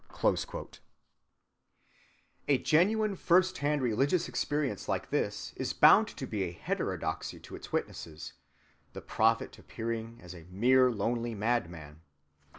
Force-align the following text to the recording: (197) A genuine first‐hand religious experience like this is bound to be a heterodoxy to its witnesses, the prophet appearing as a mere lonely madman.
(197) 0.07 0.79
A 2.47 2.57
genuine 2.57 3.15
first‐hand 3.15 3.81
religious 3.81 4.27
experience 4.27 4.89
like 4.89 5.11
this 5.11 5.53
is 5.57 5.73
bound 5.73 6.07
to 6.07 6.25
be 6.25 6.41
a 6.41 6.51
heterodoxy 6.51 7.39
to 7.39 7.55
its 7.55 7.71
witnesses, 7.71 8.33
the 8.93 9.01
prophet 9.03 9.59
appearing 9.59 10.19
as 10.23 10.33
a 10.33 10.47
mere 10.49 10.89
lonely 10.89 11.35
madman. 11.35 12.01